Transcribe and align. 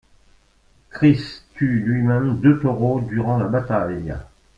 Chris 0.89 1.41
tue 1.53 1.79
lui-même 1.79 2.39
De 2.41 2.53
Toro 2.53 3.01
durant 3.01 3.37
la 3.37 3.45
bataille. 3.45 4.15